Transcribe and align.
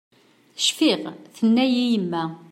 Cfiɣ 0.65 1.01
tenna-yi 1.35 1.83
yemma. 1.91 2.23